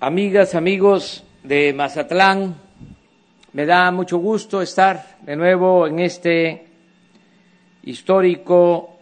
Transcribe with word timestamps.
amigas, 0.00 0.54
amigos 0.54 1.24
de 1.44 1.74
Mazatlán, 1.74 2.54
me 3.52 3.66
da 3.66 3.90
mucho 3.90 4.16
gusto 4.16 4.62
estar 4.62 5.18
de 5.20 5.36
nuevo 5.36 5.86
en 5.86 5.98
este 5.98 6.66
histórico 7.82 8.96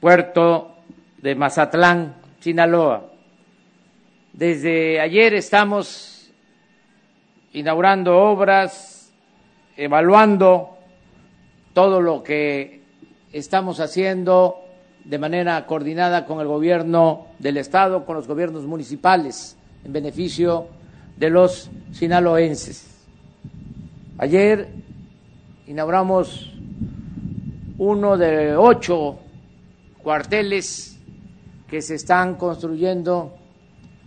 puerto 0.00 0.78
de 1.18 1.36
Mazatlán, 1.36 2.16
Sinaloa. 2.40 3.08
Desde 4.32 5.00
ayer 5.00 5.34
estamos 5.34 6.32
inaugurando 7.52 8.18
obras, 8.18 9.12
evaluando 9.76 10.76
todo 11.72 12.00
lo 12.00 12.24
que 12.24 12.82
estamos 13.32 13.78
haciendo 13.78 14.56
de 15.04 15.18
manera 15.18 15.64
coordinada 15.66 16.26
con 16.26 16.40
el 16.40 16.48
gobierno 16.48 17.28
del 17.38 17.58
Estado, 17.58 18.04
con 18.04 18.16
los 18.16 18.26
gobiernos 18.26 18.64
municipales, 18.64 19.56
en 19.86 19.92
beneficio 19.92 20.66
de 21.16 21.30
los 21.30 21.70
sinaloenses. 21.92 23.06
Ayer 24.18 24.68
inauguramos 25.68 26.52
uno 27.78 28.16
de 28.16 28.56
ocho 28.56 29.20
cuarteles 30.02 30.98
que 31.68 31.80
se 31.82 31.94
están 31.94 32.34
construyendo 32.34 33.36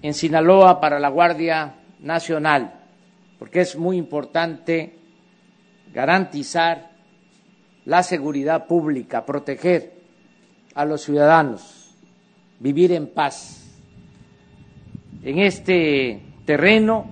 en 0.01 0.13
Sinaloa 0.13 0.81
para 0.81 0.99
la 0.99 1.07
Guardia 1.07 1.75
Nacional, 2.01 2.73
porque 3.39 3.61
es 3.61 3.77
muy 3.77 3.95
importante 3.95 4.97
garantizar 5.93 6.91
la 7.85 8.03
seguridad 8.03 8.67
pública, 8.67 9.25
proteger 9.25 9.93
a 10.75 10.83
los 10.83 11.03
ciudadanos, 11.03 11.95
vivir 12.59 12.91
en 12.91 13.07
paz. 13.07 13.58
En 15.21 15.39
este 15.39 16.21
terreno, 16.45 17.05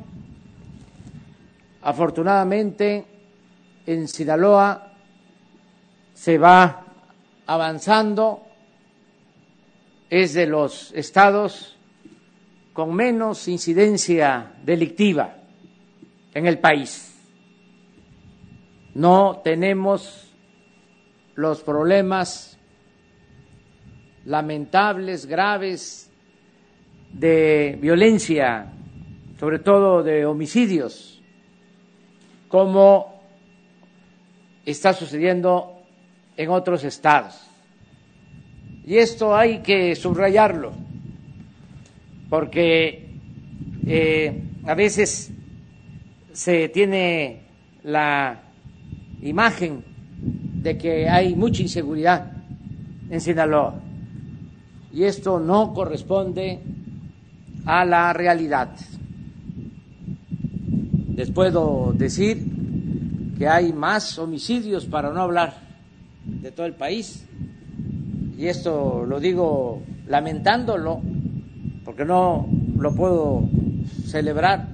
afortunadamente, 1.81 3.05
en 3.85 4.07
Sinaloa 4.07 4.93
se 6.13 6.37
va 6.37 6.85
avanzando, 7.45 8.43
es 10.09 10.33
de 10.33 10.47
los 10.47 10.91
estados 10.93 11.77
con 12.71 12.93
menos 12.93 13.47
incidencia 13.47 14.53
delictiva 14.63 15.37
en 16.33 16.47
el 16.47 16.59
país. 16.59 17.13
No 18.93 19.41
tenemos 19.43 20.31
los 21.35 21.61
problemas 21.61 22.57
lamentables, 24.25 25.25
graves, 25.25 26.06
de 27.13 27.77
violencia, 27.81 28.71
sobre 29.39 29.59
todo 29.59 30.03
de 30.03 30.25
homicidios, 30.25 31.21
como 32.47 33.21
está 34.65 34.93
sucediendo 34.93 35.81
en 36.35 36.49
otros 36.49 36.83
estados. 36.83 37.47
Y 38.85 38.97
esto 38.97 39.35
hay 39.35 39.59
que 39.59 39.95
subrayarlo, 39.95 40.71
porque 42.29 43.09
eh, 43.85 44.43
a 44.65 44.75
veces 44.75 45.31
se 46.31 46.69
tiene 46.69 47.41
la 47.83 48.43
imagen 49.21 49.83
de 50.19 50.77
que 50.77 51.09
hay 51.09 51.35
mucha 51.35 51.61
inseguridad 51.61 52.31
en 53.09 53.21
Sinaloa 53.21 53.81
y 54.93 55.03
esto 55.03 55.39
no 55.39 55.73
corresponde 55.73 56.59
a 57.67 57.83
la 57.83 58.13
realidad. 58.13 58.69
Les 61.15 61.29
puedo 61.31 61.93
decir 61.93 62.45
que 63.37 63.47
hay 63.47 63.73
más 63.73 64.17
homicidios, 64.17 64.85
para 64.85 65.11
no 65.11 65.21
hablar 65.21 65.53
de 66.25 66.51
todo 66.51 66.65
el 66.65 66.73
país, 66.73 67.25
y 68.37 68.47
esto 68.47 69.05
lo 69.05 69.19
digo 69.19 69.83
lamentándolo, 70.07 71.01
porque 71.83 72.05
no 72.05 72.47
lo 72.77 72.95
puedo 72.95 73.49
celebrar, 74.05 74.69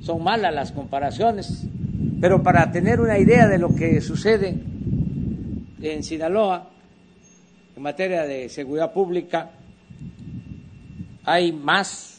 son 0.00 0.24
malas 0.24 0.52
las 0.52 0.72
comparaciones, 0.72 1.64
pero 2.20 2.42
para 2.42 2.72
tener 2.72 3.00
una 3.00 3.18
idea 3.18 3.46
de 3.46 3.58
lo 3.58 3.72
que 3.74 4.00
sucede 4.00 4.56
en 5.80 6.02
Sinaloa, 6.02 6.70
en 7.76 7.82
materia 7.82 8.22
de 8.22 8.48
seguridad 8.48 8.92
pública 8.92 9.50
hay 11.24 11.52
más 11.52 12.15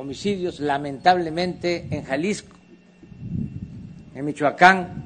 homicidios, 0.00 0.60
lamentablemente, 0.60 1.86
en 1.90 2.02
Jalisco, 2.04 2.56
en 4.14 4.24
Michoacán, 4.24 5.04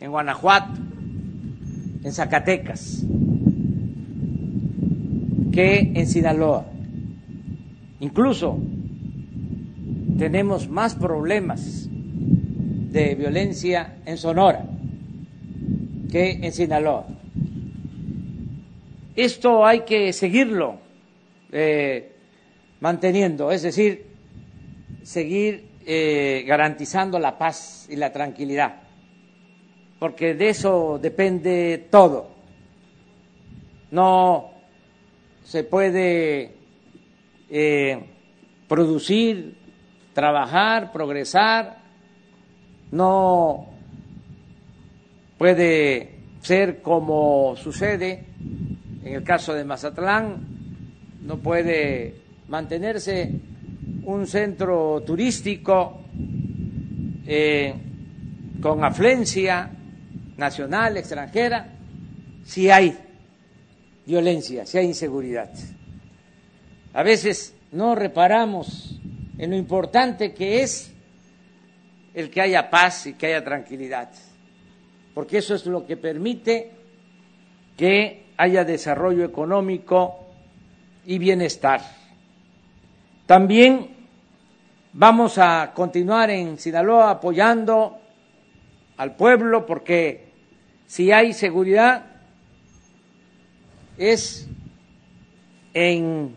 en 0.00 0.10
Guanajuato, 0.10 0.80
en 2.04 2.12
Zacatecas, 2.12 3.04
que 5.50 5.92
en 5.94 6.06
Sinaloa. 6.06 6.66
Incluso 8.00 8.58
tenemos 10.18 10.68
más 10.68 10.94
problemas 10.94 11.88
de 11.90 13.14
violencia 13.14 13.96
en 14.04 14.18
Sonora 14.18 14.66
que 16.12 16.32
en 16.42 16.52
Sinaloa. 16.52 17.06
Esto 19.16 19.64
hay 19.64 19.80
que 19.80 20.12
seguirlo 20.12 20.76
eh, 21.50 22.13
manteniendo, 22.84 23.50
es 23.50 23.62
decir, 23.62 24.04
seguir 25.04 25.70
eh, 25.86 26.44
garantizando 26.46 27.18
la 27.18 27.38
paz 27.38 27.86
y 27.88 27.96
la 27.96 28.12
tranquilidad, 28.12 28.82
porque 29.98 30.34
de 30.34 30.50
eso 30.50 30.98
depende 31.00 31.88
todo. 31.90 32.28
No 33.90 34.50
se 35.44 35.64
puede 35.64 36.56
eh, 37.48 38.04
producir, 38.68 39.56
trabajar, 40.12 40.92
progresar, 40.92 41.78
no 42.90 43.64
puede 45.38 46.18
ser 46.42 46.82
como 46.82 47.56
sucede 47.56 48.26
en 49.02 49.14
el 49.14 49.24
caso 49.24 49.54
de 49.54 49.64
Mazatlán, 49.64 50.46
no 51.22 51.38
puede 51.38 52.23
mantenerse 52.48 53.30
un 54.04 54.26
centro 54.26 55.02
turístico 55.04 56.00
eh, 57.26 57.74
con 58.60 58.84
afluencia 58.84 59.70
nacional, 60.36 60.96
extranjera, 60.96 61.68
si 62.44 62.70
hay 62.70 62.96
violencia, 64.06 64.66
si 64.66 64.78
hay 64.78 64.86
inseguridad. 64.86 65.50
A 66.92 67.02
veces 67.02 67.54
no 67.72 67.94
reparamos 67.94 69.00
en 69.38 69.50
lo 69.50 69.56
importante 69.56 70.32
que 70.32 70.62
es 70.62 70.92
el 72.14 72.30
que 72.30 72.40
haya 72.40 72.70
paz 72.70 73.06
y 73.06 73.14
que 73.14 73.26
haya 73.26 73.44
tranquilidad, 73.44 74.10
porque 75.14 75.38
eso 75.38 75.54
es 75.54 75.66
lo 75.66 75.86
que 75.86 75.96
permite 75.96 76.70
que 77.76 78.26
haya 78.36 78.64
desarrollo 78.64 79.24
económico 79.24 80.20
y 81.04 81.18
bienestar. 81.18 81.80
También 83.26 83.88
vamos 84.92 85.38
a 85.38 85.72
continuar 85.74 86.28
en 86.28 86.58
Sinaloa 86.58 87.10
apoyando 87.10 87.98
al 88.98 89.16
pueblo 89.16 89.64
porque 89.64 90.28
si 90.86 91.10
hay 91.10 91.32
seguridad 91.32 92.04
es 93.96 94.46
en 95.72 96.36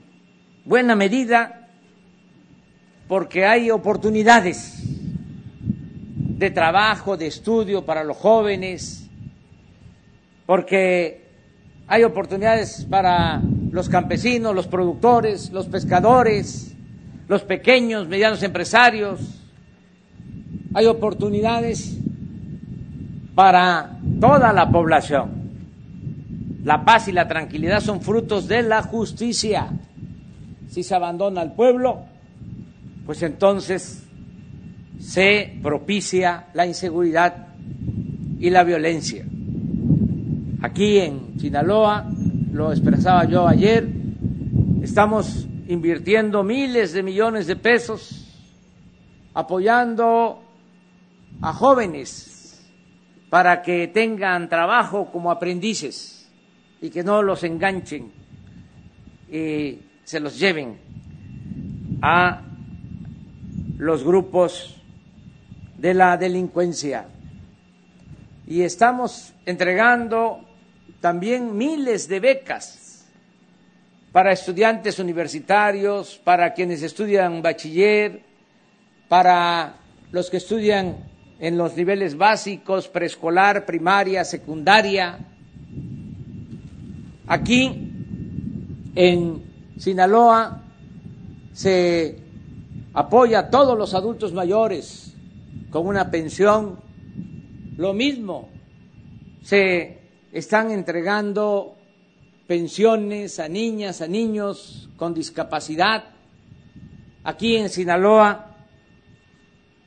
buena 0.63 0.95
medida 0.95 1.67
porque 3.09 3.45
hay 3.45 3.69
oportunidades 3.69 4.81
de 6.37 6.49
trabajo, 6.51 7.17
de 7.17 7.27
estudio 7.27 7.85
para 7.85 8.03
los 8.05 8.15
jóvenes, 8.15 9.09
porque 10.45 11.25
hay 11.87 12.03
oportunidades 12.03 12.85
para 12.89 13.41
los 13.71 13.89
campesinos, 13.89 14.55
los 14.55 14.67
productores, 14.67 15.51
los 15.51 15.67
pescadores, 15.67 16.76
los 17.27 17.43
pequeños, 17.43 18.07
medianos 18.07 18.41
empresarios. 18.43 19.19
Hay 20.73 20.85
oportunidades 20.85 21.97
para 23.35 23.99
toda 24.19 24.53
la 24.53 24.69
población. 24.69 25.37
La 26.63 26.83
paz 26.83 27.07
y 27.07 27.11
la 27.11 27.27
tranquilidad 27.27 27.79
son 27.79 28.01
frutos 28.01 28.47
de 28.47 28.63
la 28.63 28.81
justicia. 28.81 29.67
Si 30.67 30.83
se 30.83 30.95
abandona 30.95 31.41
al 31.41 31.53
pueblo, 31.53 32.03
pues 33.05 33.21
entonces 33.23 34.03
se 34.99 35.57
propicia 35.61 36.47
la 36.53 36.65
inseguridad 36.65 37.47
y 38.39 38.49
la 38.49 38.63
violencia. 38.63 39.25
Aquí 40.61 40.97
en 40.97 41.39
Sinaloa, 41.39 42.09
lo 42.51 42.71
expresaba 42.71 43.25
yo 43.25 43.47
ayer, 43.47 43.87
estamos 44.81 45.47
invirtiendo 45.67 46.43
miles 46.43 46.93
de 46.93 47.03
millones 47.03 47.45
de 47.45 47.55
pesos, 47.55 48.25
apoyando 49.33 50.41
a 51.41 51.53
jóvenes 51.53 52.65
para 53.29 53.61
que 53.61 53.87
tengan 53.87 54.47
trabajo 54.47 55.11
como 55.11 55.29
aprendices 55.29 56.31
y 56.81 56.89
que 56.89 57.03
no 57.03 57.21
los 57.21 57.43
enganchen 57.43 58.11
y 59.29 59.79
se 60.05 60.19
los 60.21 60.39
lleven 60.39 60.79
a 62.01 62.41
los 63.77 64.03
grupos 64.03 64.81
de 65.77 65.93
la 65.93 66.15
delincuencia. 66.15 67.07
Y 68.47 68.61
estamos 68.61 69.33
entregando 69.45 70.39
también 71.01 71.57
miles 71.57 72.07
de 72.07 72.21
becas 72.21 72.86
para 74.11 74.31
estudiantes 74.31 74.99
universitarios, 74.99 76.19
para 76.23 76.53
quienes 76.53 76.81
estudian 76.81 77.41
bachiller, 77.41 78.21
para 79.07 79.75
los 80.11 80.29
que 80.29 80.37
estudian 80.37 80.97
en 81.39 81.57
los 81.57 81.75
niveles 81.75 82.17
básicos, 82.17 82.87
preescolar, 82.87 83.65
primaria, 83.65 84.23
secundaria. 84.23 85.19
Aquí, 87.27 87.91
en 88.95 89.43
Sinaloa, 89.77 90.63
se 91.53 92.17
apoya 92.93 93.39
a 93.39 93.49
todos 93.49 93.77
los 93.77 93.93
adultos 93.93 94.33
mayores 94.33 95.13
con 95.69 95.85
una 95.85 96.09
pensión. 96.09 96.79
Lo 97.77 97.93
mismo, 97.93 98.49
se 99.43 99.99
están 100.31 100.71
entregando 100.71 101.76
pensiones 102.47 103.39
a 103.39 103.49
niñas, 103.49 104.01
a 104.01 104.07
niños 104.07 104.89
con 104.95 105.13
discapacidad. 105.13 106.05
Aquí 107.23 107.57
en 107.57 107.69
Sinaloa 107.69 108.55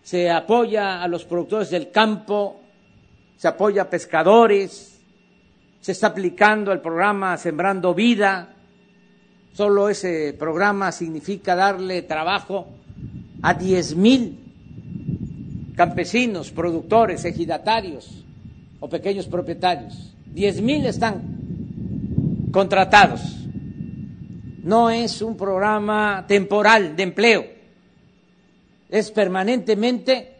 se 0.03 0.31
apoya 0.31 1.03
a 1.03 1.09
los 1.09 1.25
productores 1.25 1.71
del 1.71 1.91
campo, 1.91 2.61
se 3.37 3.49
apoya 3.49 3.83
a 3.83 3.91
pescadores, 3.91 5.01
se 5.81 5.93
está 5.93 6.09
aplicando 6.09 6.73
el 6.73 6.81
programa 6.81 7.37
Sembrando 7.39 7.95
Vida. 7.95 8.55
Solo 9.53 9.89
ese 9.89 10.35
programa 10.39 10.93
significa 10.93 11.56
darle 11.56 12.03
trabajo 12.03 12.69
a 13.43 13.55
diez 13.55 13.97
mil 13.97 14.39
campesinos, 15.75 16.51
productores, 16.51 17.25
ejidatarios 17.25 18.23
o 18.81 18.89
pequeños 18.89 19.27
propietarios. 19.27 20.15
Diez 20.27 20.61
mil 20.61 20.85
están 20.85 21.30
contratados. 22.52 23.20
No 24.62 24.91
es 24.91 25.23
un 25.23 25.37
programa 25.37 26.25
temporal 26.26 26.94
de 26.97 27.02
empleo, 27.02 27.47
es 28.88 29.11
permanentemente, 29.11 30.37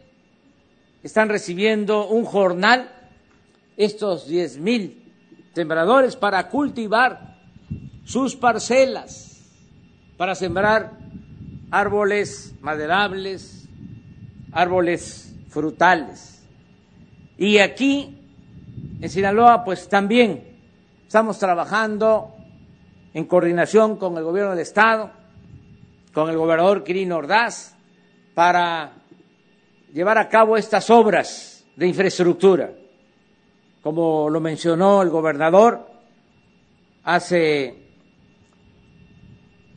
están 1.03 1.29
recibiendo 1.29 2.07
un 2.07 2.25
jornal 2.25 2.91
estos 3.77 4.27
diez 4.27 4.57
mil 4.57 5.11
sembradores 5.55 6.15
para 6.15 6.49
cultivar 6.49 7.39
sus 8.03 8.35
parcelas, 8.35 9.49
para 10.17 10.35
sembrar 10.35 10.97
árboles 11.71 12.53
maderables, 12.61 13.67
árboles 14.51 15.33
frutales. 15.49 16.43
Y 17.37 17.57
aquí, 17.57 18.17
en 19.01 19.09
Sinaloa, 19.09 19.63
pues 19.63 19.89
también 19.89 20.50
estamos 21.11 21.37
trabajando 21.39 22.33
en 23.13 23.25
coordinación 23.25 23.97
con 23.97 24.17
el 24.17 24.23
gobierno 24.23 24.51
del 24.51 24.61
Estado, 24.61 25.11
con 26.13 26.29
el 26.29 26.37
gobernador 26.37 26.85
Quirino 26.85 27.17
Ordaz, 27.17 27.75
para 28.33 28.93
llevar 29.91 30.17
a 30.17 30.29
cabo 30.29 30.55
estas 30.55 30.89
obras 30.89 31.65
de 31.75 31.85
infraestructura. 31.85 32.71
Como 33.83 34.29
lo 34.29 34.39
mencionó 34.39 35.01
el 35.01 35.09
gobernador, 35.09 35.85
hace 37.03 37.89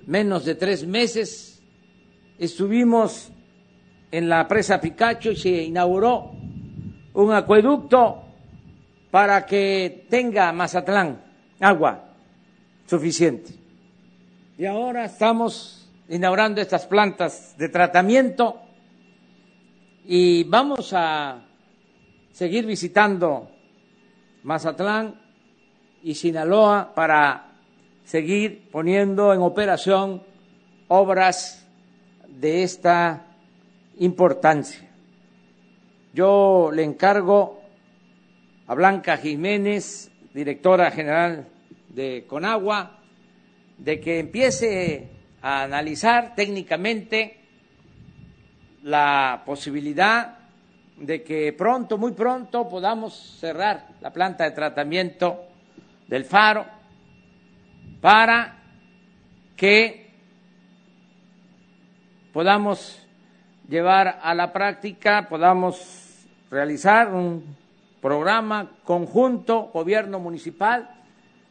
menos 0.07 0.45
de 0.45 0.55
tres 0.55 0.87
meses 0.87 1.61
estuvimos 2.39 3.33
en 4.13 4.29
la 4.29 4.47
presa 4.47 4.81
Picacho 4.81 5.33
y 5.33 5.37
se 5.37 5.65
inauguró 5.65 6.31
un 7.13 7.33
acueducto 7.33 8.24
para 9.15 9.47
que 9.47 10.07
tenga 10.11 10.51
Mazatlán 10.51 11.23
agua 11.61 12.03
suficiente. 12.85 13.55
Y 14.59 14.67
ahora 14.67 15.05
estamos 15.05 15.89
inaugurando 16.09 16.61
estas 16.61 16.85
plantas 16.87 17.55
de 17.57 17.69
tratamiento 17.69 18.61
y 20.05 20.43
vamos 20.43 20.93
a 20.95 21.45
seguir 22.33 22.67
visitando 22.67 23.53
Mazatlán 24.43 25.15
y 26.03 26.17
Sinaloa 26.17 26.93
para 26.93 27.53
seguir 28.03 28.69
poniendo 28.73 29.33
en 29.33 29.43
operación 29.43 30.25
obras 30.89 31.65
de 32.27 32.65
esta 32.65 33.27
importancia. 33.97 34.91
Yo 36.13 36.73
le 36.75 36.83
encargo 36.83 37.64
a 38.67 38.75
Blanca 38.75 39.17
Jiménez, 39.19 40.11
directora 40.33 40.91
general 40.91 41.49
de 41.89 42.25
Conagua, 42.27 42.99
de 43.79 44.01
que 44.01 44.21
empiece 44.21 45.09
a 45.43 45.65
analizar 45.65 46.35
técnicamente 46.35 47.41
la 48.83 49.43
posibilidad 49.45 50.39
de 50.97 51.23
que 51.23 51.53
pronto, 51.53 51.99
muy 51.99 52.13
pronto, 52.13 52.69
podamos 52.69 53.15
cerrar 53.41 53.89
la 54.01 54.13
planta 54.13 54.45
de 54.45 54.53
tratamiento 54.53 55.45
del 56.09 56.25
faro 56.25 56.65
para 58.01 58.63
que 59.57 60.11
podamos 62.33 63.07
llevar 63.69 64.21
a 64.23 64.35
la 64.35 64.53
práctica, 64.53 65.29
podamos 65.29 66.27
realizar 66.51 67.13
un 67.13 67.64
programa 68.05 68.71
conjunto, 68.85 69.71
gobierno 69.73 70.21
municipal 70.21 70.91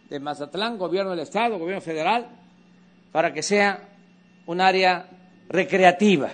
de 0.07 0.19
Mazatlán, 0.19 0.77
gobierno 0.77 1.09
del 1.09 1.21
Estado, 1.21 1.57
gobierno 1.57 1.81
federal, 1.81 2.27
para 3.11 3.33
que 3.33 3.41
sea 3.41 3.89
un 4.45 4.61
área 4.61 5.09
recreativa 5.49 6.29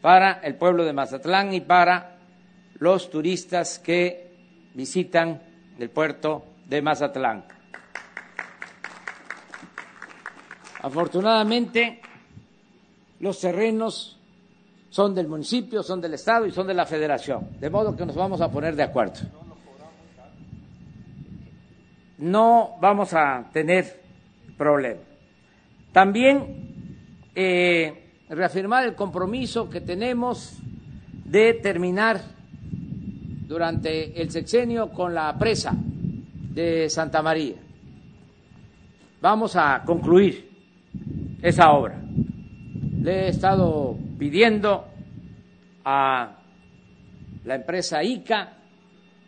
para 0.00 0.34
el 0.44 0.54
pueblo 0.54 0.84
de 0.84 0.92
Mazatlán 0.92 1.52
y 1.52 1.62
para 1.62 2.18
los 2.74 3.10
turistas 3.10 3.80
que 3.80 4.70
visitan 4.74 5.42
el 5.76 5.90
puerto 5.90 6.44
de 6.66 6.80
Mazatlán. 6.80 7.46
Afortunadamente, 10.80 12.00
los 13.18 13.40
terrenos 13.40 14.19
son 14.90 15.14
del 15.14 15.28
municipio, 15.28 15.82
son 15.82 16.00
del 16.00 16.14
Estado 16.14 16.46
y 16.46 16.50
son 16.50 16.66
de 16.66 16.74
la 16.74 16.84
Federación, 16.84 17.48
de 17.58 17.70
modo 17.70 17.96
que 17.96 18.04
nos 18.04 18.14
vamos 18.14 18.40
a 18.40 18.50
poner 18.50 18.76
de 18.76 18.82
acuerdo. 18.82 19.20
No 22.18 22.76
vamos 22.80 23.14
a 23.14 23.48
tener 23.52 24.02
problema. 24.58 25.00
También 25.92 27.30
eh, 27.34 28.10
reafirmar 28.28 28.84
el 28.84 28.94
compromiso 28.94 29.70
que 29.70 29.80
tenemos 29.80 30.58
de 31.24 31.54
terminar 31.54 32.20
durante 33.46 34.20
el 34.20 34.30
sexenio 34.30 34.90
con 34.90 35.14
la 35.14 35.36
presa 35.38 35.72
de 35.74 36.90
Santa 36.90 37.22
María. 37.22 37.56
Vamos 39.22 39.56
a 39.56 39.82
concluir 39.84 40.50
esa 41.42 41.72
obra 41.72 42.00
le 43.02 43.26
he 43.26 43.28
estado 43.28 43.96
pidiendo 44.20 44.84
a 45.82 46.36
la 47.42 47.54
empresa 47.54 48.04
ICA 48.04 48.52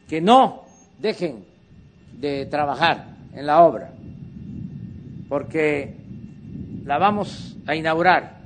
que 0.06 0.20
no 0.20 0.66
dejen 0.98 1.46
de 2.12 2.44
trabajar 2.44 3.06
en 3.32 3.46
la 3.46 3.62
obra, 3.62 3.90
porque 5.30 5.96
la 6.84 6.98
vamos 6.98 7.56
a 7.66 7.74
inaugurar 7.74 8.42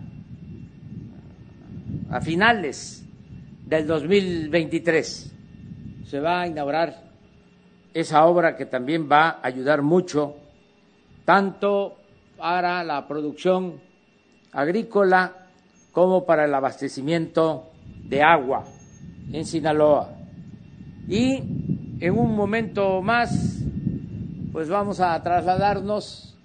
a 2.11 2.21
finales 2.21 3.05
del 3.67 3.89
2023. 3.89 5.35
Se 6.05 6.21
va 6.21 6.43
a 6.43 6.47
inaugurar 6.47 7.11
esa 7.93 8.25
obra 8.25 8.55
que 8.55 8.67
también 8.67 9.11
va 9.11 9.31
a 9.31 9.49
ayudar 9.49 9.83
mucho 9.83 10.37
tanto 11.25 11.97
para 12.37 12.85
la 12.85 13.09
producción 13.09 13.81
agrícola 14.53 15.46
como 15.97 16.27
para 16.27 16.45
el 16.45 16.55
abastecimiento 16.55 17.71
de 18.05 18.23
agua 18.23 18.65
en 19.33 19.47
Sinaloa. 19.47 20.15
Y 21.09 21.37
en 22.01 22.19
un 22.19 22.37
momento 22.37 23.01
más, 23.01 23.63
pues 24.53 24.69
vamos 24.69 25.01
a 25.01 25.23
trasladarnos 25.23 26.37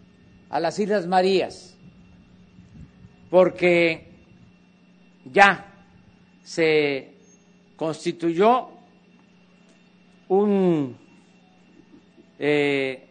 a 0.49 0.57
las 0.61 0.79
Islas 0.79 1.05
Marías, 1.05 1.77
porque 3.29 4.07
ya 5.25 5.83
se 6.43 7.15
constituyó 7.75 8.69
un 10.29 10.95
eh, 12.39 13.05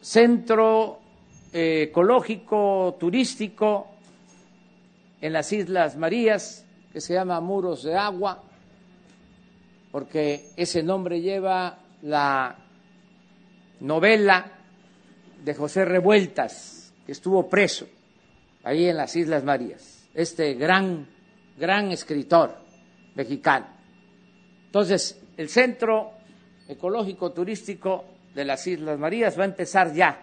centro 0.00 0.98
eh, 1.52 1.82
ecológico 1.82 2.96
turístico 2.98 3.93
en 5.24 5.32
las 5.32 5.50
Islas 5.54 5.96
Marías 5.96 6.66
que 6.92 7.00
se 7.00 7.14
llama 7.14 7.40
Muros 7.40 7.82
de 7.82 7.96
Agua, 7.96 8.42
porque 9.90 10.50
ese 10.54 10.82
nombre 10.82 11.22
lleva 11.22 11.78
la 12.02 12.54
novela 13.80 14.52
de 15.42 15.54
José 15.54 15.86
Revueltas, 15.86 16.92
que 17.06 17.12
estuvo 17.12 17.48
preso 17.48 17.88
ahí 18.64 18.84
en 18.84 18.98
las 18.98 19.16
Islas 19.16 19.42
Marías, 19.44 20.10
este 20.12 20.52
gran, 20.52 21.08
gran 21.56 21.90
escritor 21.90 22.58
mexicano. 23.14 23.66
Entonces, 24.66 25.18
el 25.38 25.48
Centro 25.48 26.12
Ecológico 26.68 27.32
Turístico 27.32 28.04
de 28.34 28.44
las 28.44 28.66
Islas 28.66 28.98
Marías 28.98 29.38
va 29.38 29.44
a 29.44 29.46
empezar 29.46 29.90
ya 29.94 30.20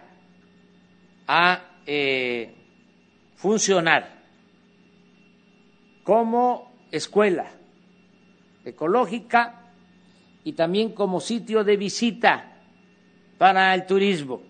a 1.26 1.60
eh, 1.86 2.54
funcionar 3.34 4.21
como 6.04 6.72
escuela 6.90 7.50
ecológica 8.64 9.72
y 10.44 10.52
también 10.52 10.92
como 10.92 11.20
sitio 11.20 11.64
de 11.64 11.76
visita 11.76 12.52
para 13.38 13.74
el 13.74 13.86
turismo. 13.86 14.42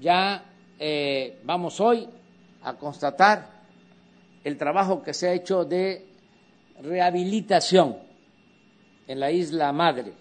Ya 0.00 0.44
eh, 0.78 1.40
vamos 1.44 1.80
hoy 1.80 2.08
a 2.62 2.74
constatar 2.74 3.58
el 4.44 4.56
trabajo 4.56 5.02
que 5.02 5.12
se 5.12 5.28
ha 5.28 5.32
hecho 5.32 5.64
de 5.64 6.06
rehabilitación 6.80 7.96
en 9.06 9.20
la 9.20 9.30
isla 9.30 9.72
madre. 9.72 10.12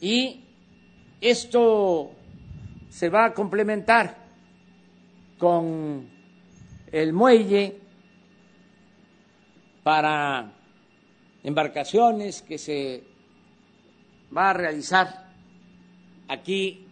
Y 0.00 0.44
esto 1.20 2.12
se 2.88 3.08
va 3.08 3.26
a 3.26 3.34
complementar 3.34 4.16
con 5.38 6.08
el 6.92 7.12
muelle 7.12 7.85
para 9.86 10.52
embarcaciones 11.44 12.42
que 12.42 12.58
se 12.58 13.04
va 14.36 14.50
a 14.50 14.52
realizar 14.52 15.28
aquí 16.26 16.88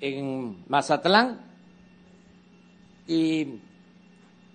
en 0.00 0.64
Mazatlán 0.66 1.40
y 3.06 3.60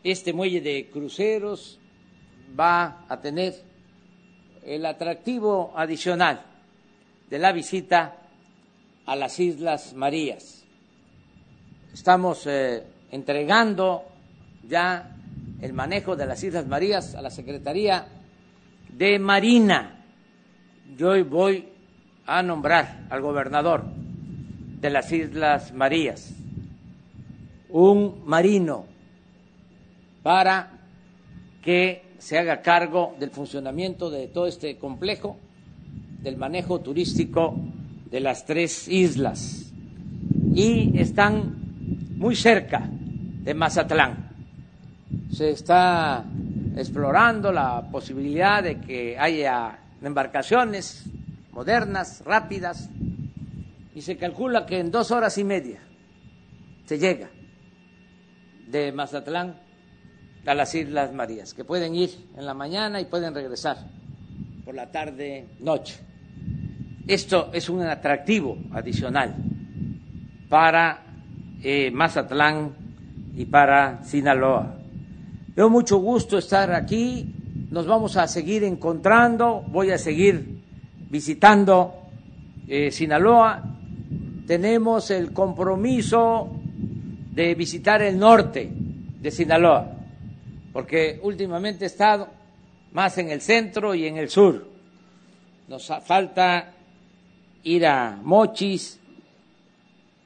este 0.03 0.33
muelle 0.33 0.59
de 0.59 0.89
cruceros 0.91 1.79
va 2.59 3.05
a 3.07 3.21
tener 3.21 3.55
el 4.65 4.85
atractivo 4.85 5.71
adicional 5.73 6.41
de 7.29 7.39
la 7.39 7.53
visita 7.53 8.17
a 9.05 9.15
las 9.15 9.39
Islas 9.39 9.93
Marías. 9.93 10.65
Estamos 11.93 12.45
eh, 12.47 12.83
entregando 13.11 14.03
ya 14.67 15.16
el 15.61 15.73
manejo 15.73 16.15
de 16.15 16.25
las 16.25 16.43
Islas 16.43 16.67
Marías 16.67 17.15
a 17.15 17.21
la 17.21 17.29
Secretaría 17.29 18.07
de 18.93 19.19
Marina. 19.19 20.05
Yo 20.95 21.23
voy 21.25 21.67
a 22.25 22.43
nombrar 22.43 23.07
al 23.09 23.21
gobernador 23.21 23.85
de 23.85 24.89
las 24.89 25.11
Islas 25.11 25.73
Marías, 25.73 26.33
un 27.69 28.23
marino, 28.25 28.85
para 30.21 30.79
que 31.63 32.03
se 32.19 32.37
haga 32.37 32.61
cargo 32.61 33.15
del 33.19 33.31
funcionamiento 33.31 34.09
de 34.09 34.27
todo 34.27 34.47
este 34.47 34.77
complejo, 34.77 35.37
del 36.21 36.37
manejo 36.37 36.81
turístico 36.81 37.55
de 38.09 38.19
las 38.19 38.45
tres 38.45 38.87
islas. 38.87 39.71
Y 40.53 40.97
están 40.99 41.55
muy 42.17 42.35
cerca 42.35 42.89
de 42.89 43.53
Mazatlán 43.53 44.26
se 45.31 45.51
está 45.51 46.25
explorando 46.75 47.51
la 47.51 47.89
posibilidad 47.91 48.63
de 48.63 48.79
que 48.79 49.17
haya 49.17 49.79
embarcaciones 50.01 51.05
modernas, 51.51 52.23
rápidas, 52.25 52.89
y 53.95 54.01
se 54.01 54.15
calcula 54.15 54.65
que 54.65 54.79
en 54.79 54.91
dos 54.91 55.11
horas 55.11 55.37
y 55.37 55.43
media 55.43 55.79
se 56.85 56.99
llega 56.99 57.29
de 58.67 58.91
Mazatlán 58.91 59.59
a 60.45 60.53
las 60.53 60.73
Islas 60.75 61.13
Marías, 61.13 61.53
que 61.53 61.65
pueden 61.65 61.95
ir 61.95 62.11
en 62.37 62.45
la 62.45 62.53
mañana 62.53 63.01
y 63.01 63.05
pueden 63.05 63.33
regresar 63.33 63.77
por 64.63 64.75
la 64.75 64.91
tarde, 64.91 65.47
noche. 65.59 65.99
Esto 67.07 67.49
es 67.53 67.69
un 67.69 67.81
atractivo 67.81 68.57
adicional 68.71 69.35
para 70.49 71.03
eh, 71.63 71.89
Mazatlán 71.91 72.75
y 73.35 73.45
para 73.45 74.03
Sinaloa. 74.03 74.76
Veo 75.57 75.71
mucho 75.71 75.97
gusto 75.97 76.37
estar 76.37 76.71
aquí, 76.71 77.33
nos 77.71 77.87
vamos 77.87 78.15
a 78.15 78.27
seguir 78.27 78.63
encontrando, 78.63 79.65
voy 79.67 79.89
a 79.89 79.97
seguir 79.97 80.61
visitando 81.09 81.95
eh, 82.67 82.91
Sinaloa. 82.91 83.63
Tenemos 84.45 85.09
el 85.09 85.33
compromiso 85.33 86.47
de 87.31 87.55
visitar 87.55 88.03
el 88.03 88.19
norte 88.19 88.69
de 88.71 89.31
Sinaloa, 89.31 89.93
porque 90.71 91.19
últimamente 91.23 91.85
he 91.85 91.87
estado 91.87 92.27
más 92.91 93.17
en 93.17 93.31
el 93.31 93.41
centro 93.41 93.95
y 93.95 94.05
en 94.05 94.17
el 94.17 94.29
sur. 94.29 94.63
Nos 95.67 95.91
falta 96.05 96.71
ir 97.63 97.83
a 97.87 98.15
Mochis, 98.21 98.99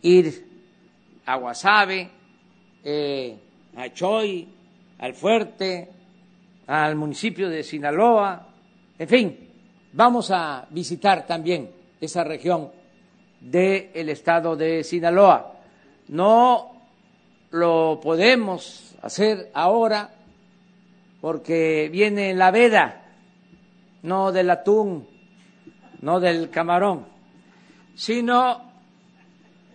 ir 0.02 0.46
a 1.26 1.38
Guasave, 1.38 2.10
eh, 2.84 3.38
a 3.78 3.94
Choy, 3.94 4.60
al 5.02 5.16
fuerte, 5.16 5.90
al 6.68 6.96
municipio 6.96 7.50
de 7.50 7.64
Sinaloa, 7.64 8.48
en 8.98 9.08
fin, 9.08 9.50
vamos 9.94 10.30
a 10.32 10.68
visitar 10.70 11.26
también 11.26 11.72
esa 12.00 12.24
región 12.24 12.72
del 13.40 14.10
estado 14.10 14.56
de 14.56 14.84
Sinaloa. 14.84 15.56
No 16.10 16.72
lo 17.50 18.00
podemos 18.02 18.96
hacer 19.02 19.50
ahora 19.56 20.14
porque 21.20 21.90
viene 21.92 22.36
la 22.36 22.52
veda, 22.52 23.12
no 24.04 24.32
del 24.32 24.52
atún, 24.52 25.08
no 26.02 26.20
del 26.20 26.52
camarón, 26.52 27.08
sino 27.96 28.72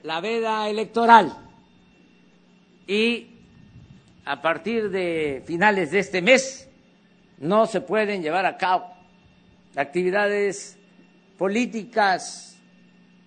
la 0.05 0.21
veda 0.21 0.69
electoral. 0.69 1.33
Y 2.87 3.36
a 4.27 4.43
partir 4.43 4.91
de 4.91 5.43
finales 5.47 5.93
de 5.93 6.01
este 6.01 6.21
mes 6.21 6.69
no 7.39 7.67
se 7.67 7.81
pueden 7.81 8.23
llevar 8.23 8.45
a 8.45 8.57
cabo 8.57 8.93
actividades 9.77 10.77
políticas 11.39 12.59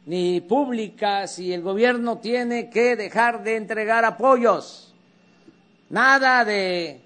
ni 0.05 0.41
públicas 0.41 1.39
y 1.39 1.53
el 1.53 1.61
gobierno 1.61 2.17
tiene 2.17 2.69
que 2.69 2.97
dejar 2.97 3.43
de 3.43 3.55
entregar 3.55 4.03
apoyos. 4.03 4.93
Nada 5.89 6.43
de 6.43 7.01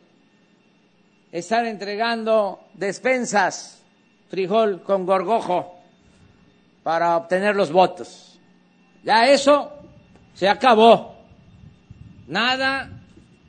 estar 1.32 1.66
entregando 1.66 2.62
despensas, 2.74 3.84
frijol 4.30 4.82
con 4.82 5.06
gorgojo 5.06 5.80
para 6.82 7.16
obtener 7.18 7.56
los 7.56 7.72
votos. 7.72 8.40
Ya 9.04 9.28
eso 9.28 9.72
se 10.34 10.50
acabó. 10.50 11.16
Nada 12.28 13.03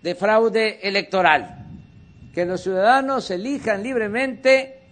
de 0.05 0.15
fraude 0.15 0.81
electoral, 0.87 1.67
que 2.35 2.45
los 2.45 2.61
ciudadanos 2.61 3.31
elijan 3.31 3.83
libremente 3.83 4.83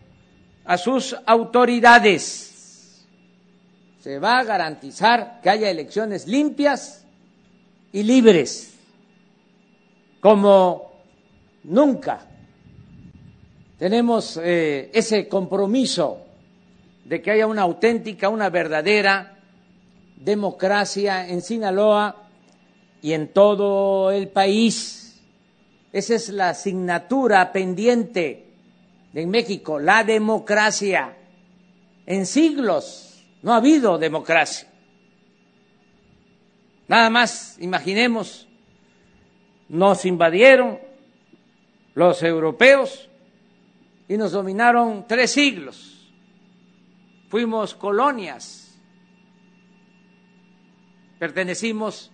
a 0.65 0.79
sus 0.79 1.15
autoridades. 1.27 3.05
Se 4.01 4.19
va 4.19 4.39
a 4.39 4.45
garantizar 4.45 5.43
que 5.43 5.51
haya 5.51 5.69
elecciones 5.69 6.27
limpias 6.27 7.07
y 7.93 8.05
libres, 8.05 8.75
como 10.19 10.93
nunca 11.65 12.27
tenemos 13.79 14.41
eh, 14.43 14.91
ese 14.95 15.29
compromiso 15.29 16.21
de 17.05 17.21
que 17.21 17.33
haya 17.33 17.47
una 17.47 17.63
auténtica, 17.63 18.31
una 18.31 18.49
verdadera 18.49 19.37
democracia 20.17 21.29
en 21.29 21.43
Sinaloa 21.43 22.31
y 23.03 23.13
en 23.13 23.29
todo 23.29 24.11
el 24.11 24.29
país. 24.29 25.02
Esa 25.93 26.15
es 26.15 26.31
la 26.31 26.51
asignatura 26.51 27.53
pendiente 27.53 28.47
en 29.13 29.29
México, 29.29 29.79
la 29.79 30.05
democracia. 30.05 31.17
En 32.07 32.27
siglos 32.27 33.23
no 33.43 33.53
ha 33.53 33.57
habido 33.57 33.99
democracia. 33.99 34.69
Nada 36.89 37.11
más 37.11 37.59
imaginemos 37.61 38.49
nos 39.69 40.05
invadieron 40.05 40.79
los 41.95 42.23
europeos 42.23 43.09
y 44.09 44.17
nos 44.17 44.33
dominaron 44.33 45.07
tres 45.07 45.31
siglos. 45.31 46.13
Fuimos 47.31 47.75
colonias, 47.75 48.79
pertenecimos 51.19 52.13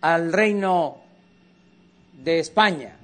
al 0.00 0.32
reino 0.32 1.03
de 2.22 2.38
España, 2.38 2.96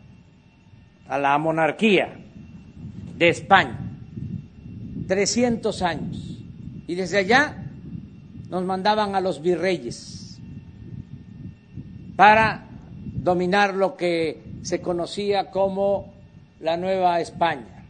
a 1.08 1.18
la 1.18 1.36
monarquía 1.38 2.16
de 3.16 3.28
España, 3.28 3.78
300 5.06 5.82
años. 5.82 6.38
Y 6.86 6.94
desde 6.94 7.18
allá 7.18 7.56
nos 8.48 8.64
mandaban 8.64 9.14
a 9.14 9.20
los 9.20 9.42
virreyes 9.42 10.40
para 12.16 12.66
dominar 13.02 13.74
lo 13.74 13.96
que 13.96 14.42
se 14.62 14.80
conocía 14.80 15.50
como 15.50 16.12
la 16.60 16.76
Nueva 16.76 17.20
España. 17.20 17.86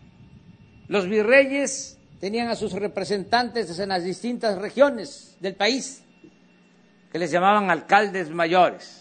Los 0.89 1.09
virreyes 1.09 1.99
tenían 2.21 2.49
a 2.49 2.57
sus 2.57 2.73
representantes 2.73 3.79
en 3.79 3.89
las 3.89 4.05
distintas 4.05 4.59
regiones 4.59 5.37
del 5.41 5.55
país, 5.55 6.05
que 7.11 7.19
les 7.19 7.31
llamaban 7.31 7.71
alcaldes 7.71 8.31
mayores, 8.31 9.00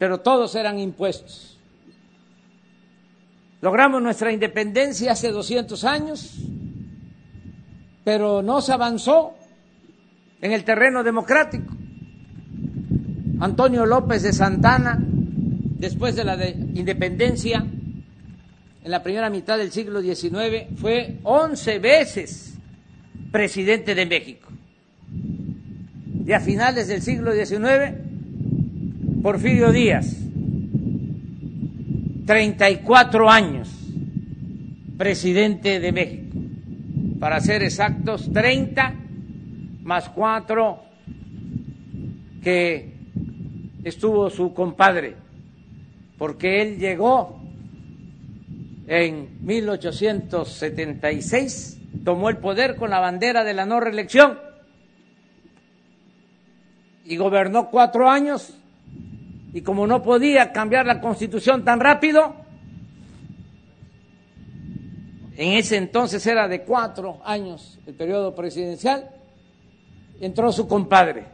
pero 0.00 0.20
todos 0.20 0.54
eran 0.54 0.78
impuestos. 0.78 1.58
Logramos 3.60 4.00
nuestra 4.00 4.32
independencia 4.32 5.12
hace 5.12 5.30
200 5.30 5.84
años, 5.84 6.36
pero 8.02 8.40
no 8.40 8.62
se 8.62 8.72
avanzó 8.72 9.34
en 10.40 10.52
el 10.52 10.64
terreno 10.64 11.02
democrático. 11.04 11.76
Antonio 13.40 13.84
López 13.84 14.22
de 14.22 14.32
Santana, 14.32 14.98
después 14.98 16.16
de 16.16 16.24
la 16.24 16.48
independencia, 16.48 17.58
en 18.82 18.90
la 18.90 19.02
primera 19.02 19.28
mitad 19.28 19.58
del 19.58 19.70
siglo 19.70 20.00
XIX, 20.00 20.78
fue 20.80 21.18
once 21.24 21.78
veces 21.78 22.54
presidente 23.30 23.94
de 23.94 24.06
México. 24.06 24.48
Y 26.24 26.32
a 26.32 26.40
finales 26.40 26.88
del 26.88 27.02
siglo 27.02 27.32
XIX, 27.34 28.09
Porfirio 29.22 29.70
Díaz, 29.70 30.16
34 32.24 33.28
años 33.28 33.68
presidente 34.96 35.78
de 35.78 35.92
México. 35.92 36.38
Para 37.18 37.38
ser 37.40 37.62
exactos, 37.62 38.32
30 38.32 38.94
más 39.82 40.08
4 40.08 40.82
que 42.42 42.94
estuvo 43.84 44.30
su 44.30 44.54
compadre, 44.54 45.16
porque 46.16 46.62
él 46.62 46.78
llegó 46.78 47.42
en 48.86 49.44
1876, 49.44 51.78
tomó 52.04 52.30
el 52.30 52.38
poder 52.38 52.76
con 52.76 52.88
la 52.88 53.00
bandera 53.00 53.44
de 53.44 53.52
la 53.52 53.66
no 53.66 53.80
reelección 53.80 54.38
y 57.04 57.18
gobernó 57.18 57.68
cuatro 57.70 58.08
años 58.08 58.56
y 59.52 59.62
como 59.62 59.86
no 59.86 60.02
podía 60.02 60.52
cambiar 60.52 60.86
la 60.86 61.00
constitución 61.00 61.64
tan 61.64 61.80
rápido, 61.80 62.34
en 65.36 65.52
ese 65.54 65.76
entonces 65.76 66.26
era 66.26 66.46
de 66.48 66.62
cuatro 66.62 67.20
años 67.24 67.78
el 67.86 67.94
periodo 67.94 68.34
presidencial, 68.34 69.10
entró 70.20 70.52
su 70.52 70.68
compadre, 70.68 71.24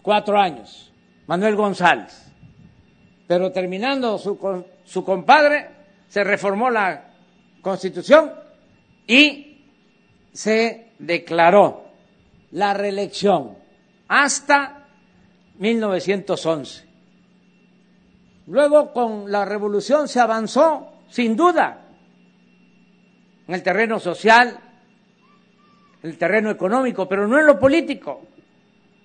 cuatro 0.00 0.38
años, 0.38 0.92
Manuel 1.26 1.56
González. 1.56 2.32
Pero 3.26 3.50
terminando 3.50 4.16
su, 4.18 4.64
su 4.84 5.04
compadre, 5.04 5.68
se 6.08 6.22
reformó 6.22 6.70
la 6.70 7.10
constitución 7.60 8.30
y 9.06 9.64
se 10.32 10.92
declaró 11.00 11.86
la 12.52 12.72
reelección 12.72 13.56
hasta 14.08 14.85
1911. 15.58 16.84
Luego 18.46 18.92
con 18.92 19.30
la 19.30 19.44
revolución 19.44 20.08
se 20.08 20.20
avanzó, 20.20 20.92
sin 21.08 21.36
duda, 21.36 21.82
en 23.48 23.54
el 23.54 23.62
terreno 23.62 23.98
social, 23.98 24.58
en 26.02 26.10
el 26.10 26.18
terreno 26.18 26.50
económico, 26.50 27.08
pero 27.08 27.26
no 27.26 27.38
en 27.38 27.46
lo 27.46 27.58
político. 27.58 28.22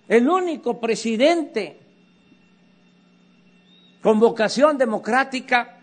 El 0.08 0.28
único 0.28 0.80
presidente 0.80 1.80
con 4.02 4.20
vocación 4.20 4.78
democrática 4.78 5.78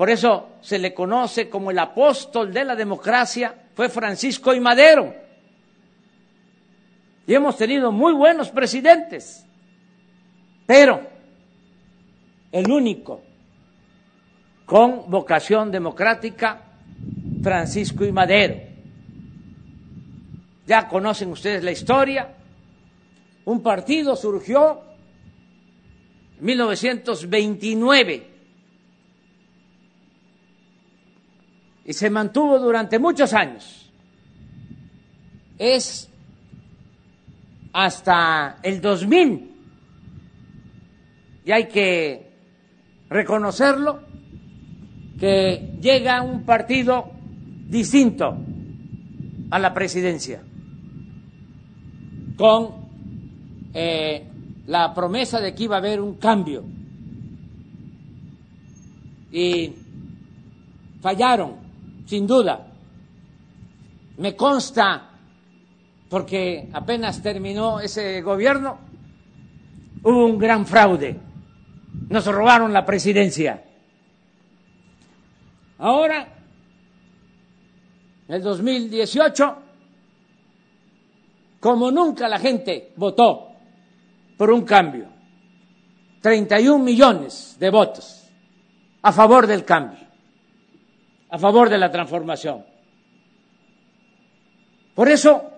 por 0.00 0.08
eso 0.08 0.52
se 0.62 0.78
le 0.78 0.94
conoce 0.94 1.50
como 1.50 1.70
el 1.70 1.78
apóstol 1.78 2.54
de 2.54 2.64
la 2.64 2.74
democracia, 2.74 3.54
fue 3.74 3.90
Francisco 3.90 4.54
I. 4.54 4.58
Madero. 4.58 5.14
Y 7.30 7.34
hemos 7.36 7.56
tenido 7.56 7.92
muy 7.92 8.12
buenos 8.12 8.50
presidentes, 8.50 9.46
pero 10.66 11.00
el 12.50 12.68
único 12.68 13.22
con 14.66 15.08
vocación 15.08 15.70
democrática, 15.70 16.60
Francisco 17.40 18.04
I. 18.04 18.10
Madero. 18.10 18.56
Ya 20.66 20.88
conocen 20.88 21.30
ustedes 21.30 21.62
la 21.62 21.70
historia. 21.70 22.34
Un 23.44 23.62
partido 23.62 24.16
surgió 24.16 24.82
en 26.36 26.44
1929 26.46 28.30
y 31.84 31.92
se 31.92 32.10
mantuvo 32.10 32.58
durante 32.58 32.98
muchos 32.98 33.32
años. 33.32 33.88
Es 35.56 36.09
hasta 37.72 38.58
el 38.62 38.80
2000, 38.80 39.50
y 41.44 41.52
hay 41.52 41.68
que 41.68 42.30
reconocerlo, 43.08 44.00
que 45.18 45.76
llega 45.80 46.22
un 46.22 46.44
partido 46.44 47.10
distinto 47.68 48.36
a 49.50 49.58
la 49.58 49.74
presidencia, 49.74 50.42
con 52.36 52.80
eh, 53.74 54.26
la 54.66 54.94
promesa 54.94 55.40
de 55.40 55.54
que 55.54 55.64
iba 55.64 55.76
a 55.76 55.78
haber 55.78 56.00
un 56.00 56.14
cambio. 56.14 56.64
Y 59.32 59.72
fallaron 61.00 61.56
sin 62.06 62.26
duda. 62.26 62.66
Me 64.18 64.34
consta, 64.34 65.09
porque 66.10 66.68
apenas 66.72 67.22
terminó 67.22 67.80
ese 67.80 68.20
gobierno, 68.20 68.78
hubo 70.02 70.26
un 70.26 70.38
gran 70.38 70.66
fraude. 70.66 71.18
Nos 72.10 72.26
robaron 72.26 72.72
la 72.72 72.84
presidencia. 72.84 73.64
Ahora, 75.78 76.28
en 78.28 78.34
el 78.34 78.42
2018, 78.42 79.56
como 81.60 81.90
nunca 81.90 82.28
la 82.28 82.38
gente 82.38 82.92
votó 82.96 83.52
por 84.36 84.50
un 84.50 84.62
cambio, 84.62 85.08
31 86.20 86.84
millones 86.84 87.56
de 87.58 87.70
votos 87.70 88.28
a 89.00 89.12
favor 89.12 89.46
del 89.46 89.64
cambio 89.64 90.10
a 91.30 91.38
favor 91.38 91.68
de 91.68 91.78
la 91.78 91.90
transformación. 91.90 92.64
Por 94.94 95.08
eso 95.08 95.49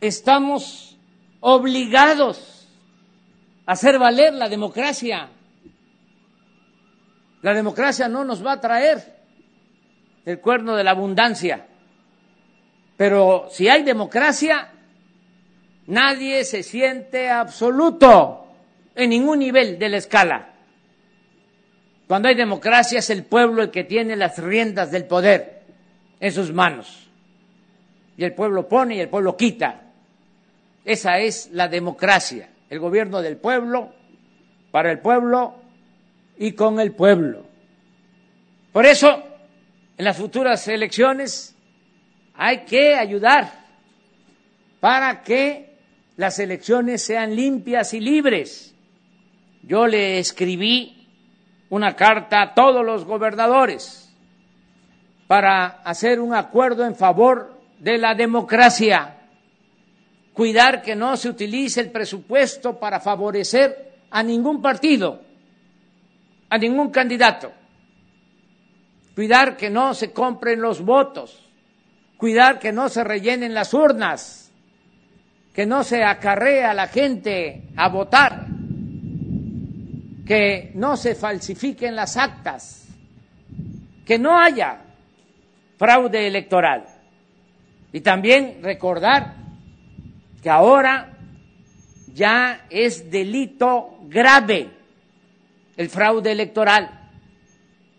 estamos 0.00 0.96
obligados 1.40 2.68
a 3.66 3.72
hacer 3.72 3.98
valer 3.98 4.34
la 4.34 4.48
democracia. 4.48 5.28
La 7.42 7.54
democracia 7.54 8.08
no 8.08 8.24
nos 8.24 8.44
va 8.44 8.52
a 8.52 8.60
traer 8.60 9.18
el 10.24 10.40
cuerno 10.40 10.76
de 10.76 10.84
la 10.84 10.90
abundancia, 10.90 11.66
pero 12.96 13.48
si 13.50 13.68
hay 13.68 13.82
democracia, 13.82 14.72
nadie 15.86 16.44
se 16.44 16.62
siente 16.62 17.30
absoluto 17.30 18.46
en 18.94 19.10
ningún 19.10 19.38
nivel 19.38 19.78
de 19.78 19.88
la 19.88 19.96
escala. 19.96 20.54
Cuando 22.08 22.28
hay 22.28 22.34
democracia 22.34 22.98
es 22.98 23.10
el 23.10 23.24
pueblo 23.24 23.62
el 23.62 23.70
que 23.70 23.84
tiene 23.84 24.16
las 24.16 24.38
riendas 24.38 24.90
del 24.90 25.04
poder 25.04 25.62
en 26.18 26.32
sus 26.32 26.52
manos. 26.52 27.08
Y 28.16 28.24
el 28.24 28.34
pueblo 28.34 28.66
pone 28.68 28.96
y 28.96 29.00
el 29.00 29.08
pueblo 29.08 29.36
quita. 29.36 29.87
Esa 30.88 31.18
es 31.18 31.50
la 31.52 31.68
democracia, 31.68 32.48
el 32.70 32.78
gobierno 32.78 33.20
del 33.20 33.36
pueblo, 33.36 33.92
para 34.70 34.90
el 34.90 35.00
pueblo 35.00 35.54
y 36.38 36.52
con 36.52 36.80
el 36.80 36.92
pueblo. 36.92 37.44
Por 38.72 38.86
eso, 38.86 39.22
en 39.98 40.04
las 40.04 40.16
futuras 40.16 40.66
elecciones 40.66 41.54
hay 42.34 42.64
que 42.64 42.94
ayudar 42.94 43.52
para 44.80 45.22
que 45.22 45.76
las 46.16 46.38
elecciones 46.38 47.02
sean 47.02 47.36
limpias 47.36 47.92
y 47.92 48.00
libres 48.00 48.74
yo 49.68 49.86
le 49.86 50.18
escribí 50.18 51.06
una 51.68 51.94
carta 51.94 52.40
a 52.40 52.54
todos 52.54 52.82
los 52.86 53.04
gobernadores 53.04 54.10
para 55.26 55.66
hacer 55.84 56.20
un 56.20 56.34
acuerdo 56.34 56.86
en 56.86 56.96
favor 56.96 57.60
de 57.78 57.98
la 57.98 58.14
democracia, 58.14 59.17
cuidar 60.38 60.82
que 60.82 60.94
no 60.94 61.16
se 61.16 61.28
utilice 61.28 61.80
el 61.80 61.90
presupuesto 61.90 62.78
para 62.78 63.00
favorecer 63.00 63.94
a 64.08 64.22
ningún 64.22 64.62
partido, 64.62 65.20
a 66.48 66.56
ningún 66.56 66.90
candidato, 66.90 67.50
cuidar 69.16 69.56
que 69.56 69.68
no 69.68 69.94
se 69.94 70.12
compren 70.12 70.60
los 70.60 70.80
votos, 70.80 71.44
cuidar 72.16 72.60
que 72.60 72.70
no 72.70 72.88
se 72.88 73.02
rellenen 73.02 73.52
las 73.52 73.74
urnas, 73.74 74.52
que 75.52 75.66
no 75.66 75.82
se 75.82 76.04
acarree 76.04 76.62
a 76.62 76.72
la 76.72 76.86
gente 76.86 77.70
a 77.74 77.88
votar 77.88 78.46
que 80.24 80.70
no 80.74 80.96
se 80.96 81.16
falsifiquen 81.16 81.96
las 81.96 82.16
actas, 82.16 82.86
que 84.06 84.20
no 84.20 84.38
haya 84.38 84.82
fraude 85.76 86.28
electoral. 86.28 86.84
Y 87.92 88.02
también 88.02 88.60
recordar 88.62 89.47
que 90.42 90.50
ahora 90.50 91.16
ya 92.12 92.66
es 92.70 93.10
delito 93.10 93.98
grave 94.02 94.70
el 95.76 95.88
fraude 95.88 96.32
electoral. 96.32 97.10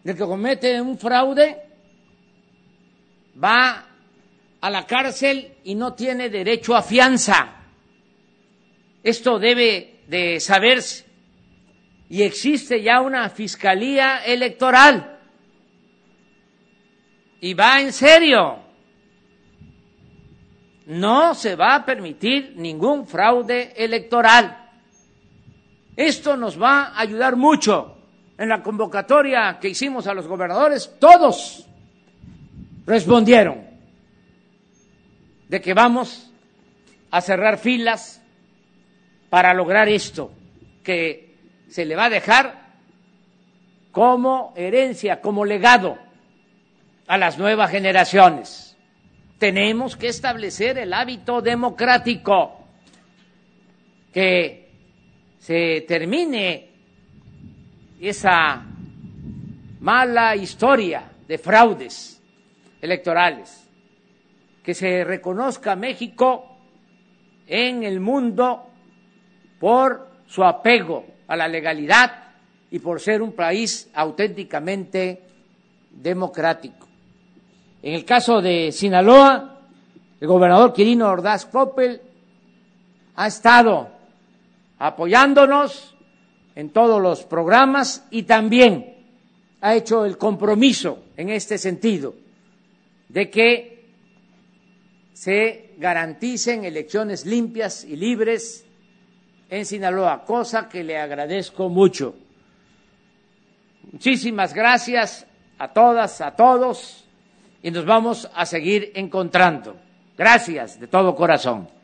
El 0.03 0.15
que 0.15 0.23
comete 0.23 0.81
un 0.81 0.97
fraude 0.97 1.57
va 3.41 3.85
a 4.61 4.69
la 4.69 4.85
cárcel 4.85 5.55
y 5.63 5.75
no 5.75 5.93
tiene 5.93 6.29
derecho 6.29 6.75
a 6.75 6.81
fianza. 6.81 7.55
Esto 9.03 9.39
debe 9.39 10.01
de 10.07 10.39
saberse 10.39 11.05
y 12.09 12.23
existe 12.23 12.81
ya 12.81 13.01
una 13.01 13.29
fiscalía 13.29 14.25
electoral. 14.25 15.19
Y 17.39 17.53
va 17.53 17.79
en 17.79 17.93
serio. 17.93 18.68
No 20.89 21.35
se 21.35 21.55
va 21.55 21.75
a 21.75 21.85
permitir 21.85 22.53
ningún 22.55 23.05
fraude 23.05 23.73
electoral. 23.77 24.71
Esto 25.95 26.35
nos 26.35 26.59
va 26.59 26.85
a 26.85 27.01
ayudar 27.01 27.35
mucho. 27.35 27.95
En 28.39 28.49
la 28.49 28.63
convocatoria 28.63 29.59
que 29.61 29.69
hicimos 29.69 30.07
a 30.07 30.15
los 30.15 30.25
gobernadores, 30.25 30.95
todos 30.99 31.67
respondieron 32.87 33.67
de 35.47 35.61
que 35.61 35.75
vamos 35.75 36.31
a 37.11 37.21
cerrar 37.21 37.59
filas 37.59 38.19
para 39.29 39.53
lograr 39.53 39.89
esto, 39.89 40.31
que 40.83 41.35
se 41.67 41.85
le 41.85 41.95
va 41.95 42.05
a 42.05 42.09
dejar 42.09 42.69
como 43.91 44.53
herencia, 44.55 45.21
como 45.21 45.45
legado 45.45 45.99
a 47.05 47.17
las 47.19 47.37
nuevas 47.37 47.69
generaciones. 47.69 48.68
Tenemos 49.39 49.95
que 49.95 50.09
establecer 50.09 50.77
el 50.77 50.93
hábito 50.93 51.41
democrático, 51.41 52.67
que 54.11 54.69
se 55.39 55.85
termine 55.87 56.69
esa 58.01 58.65
mala 59.79 60.35
historia 60.35 61.09
de 61.25 61.37
fraudes 61.37 62.21
electorales, 62.81 63.65
que 64.61 64.73
se 64.73 65.05
reconozca 65.05 65.73
México 65.77 66.57
en 67.47 67.83
el 67.83 68.01
mundo 68.01 68.69
por 69.57 70.09
su 70.27 70.43
apego 70.43 71.05
a 71.29 71.37
la 71.37 71.47
legalidad 71.47 72.33
y 72.69 72.79
por 72.79 72.99
ser 72.99 73.21
un 73.21 73.31
país 73.31 73.89
auténticamente 73.93 75.23
democrático. 75.91 76.88
En 77.81 77.93
el 77.93 78.03
caso 78.03 78.41
de 78.41 78.71
Sinaloa, 78.71 79.61
el 80.19 80.27
gobernador 80.27 80.73
Quirino 80.73 81.07
Ordaz 81.09 81.45
Coppel 81.45 82.01
ha 83.15 83.27
estado 83.27 83.89
apoyándonos 84.77 85.95
en 86.55 86.71
todos 86.71 87.01
los 87.01 87.23
programas 87.23 88.05
y 88.11 88.23
también 88.23 88.97
ha 89.61 89.75
hecho 89.75 90.05
el 90.05 90.17
compromiso 90.17 91.05
en 91.15 91.29
este 91.29 91.57
sentido 91.57 92.15
de 93.07 93.29
que 93.29 93.89
se 95.13 95.75
garanticen 95.77 96.65
elecciones 96.65 97.25
limpias 97.25 97.83
y 97.83 97.95
libres 97.95 98.65
en 99.49 99.65
Sinaloa, 99.65 100.23
cosa 100.25 100.69
que 100.69 100.83
le 100.83 100.97
agradezco 100.97 101.69
mucho. 101.69 102.15
Muchísimas 103.91 104.53
gracias 104.53 105.25
a 105.57 105.73
todas, 105.73 106.21
a 106.21 106.35
todos, 106.35 107.08
y 107.61 107.71
nos 107.71 107.85
vamos 107.85 108.29
a 108.33 108.45
seguir 108.45 108.91
encontrando. 108.95 109.75
Gracias 110.17 110.79
de 110.79 110.87
todo 110.87 111.15
corazón. 111.15 111.78